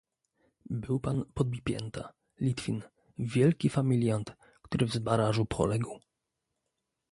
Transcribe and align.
"Był 0.69 0.99
pan 0.99 1.23
Podbipięta, 1.33 2.13
Litwin, 2.39 2.81
wielki 3.19 3.69
familiant, 3.69 4.35
który 4.61 4.85
w 4.85 4.93
Zbarażu 4.93 5.45
poległ." 5.45 5.99